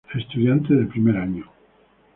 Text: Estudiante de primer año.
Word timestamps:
Estudiante 0.15 0.73
de 0.73 0.87
primer 0.87 1.15
año. 1.15 1.45